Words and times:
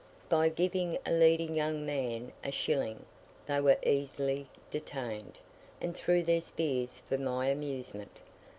By 0.29 0.49
giving 0.49 0.97
a 1.05 1.11
leading 1.11 1.53
young 1.53 1.85
man 1.85 2.31
a 2.43 2.51
shilling, 2.51 3.05
they 3.45 3.61
were 3.61 3.77
easily 3.85 4.47
detained, 4.71 5.37
and 5.79 5.95
threw 5.95 6.23
their 6.23 6.41
spears 6.41 7.03
for 7.07 7.19
my 7.19 7.49
amusement. 7.49 8.17